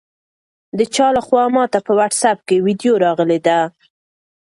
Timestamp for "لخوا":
1.17-1.45